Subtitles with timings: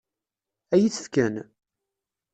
[0.73, 1.35] Ad iyi-t-fken?